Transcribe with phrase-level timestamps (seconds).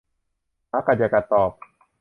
[0.69, 1.51] หมากัดอย่ากัดตอบ